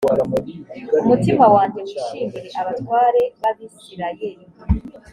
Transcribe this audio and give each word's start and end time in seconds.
umutima 1.01 1.45
wanjye 1.55 1.77
wishimire 1.87 2.49
abatware 2.61 3.21
b 3.39 3.41
abisirayeli 3.49 4.45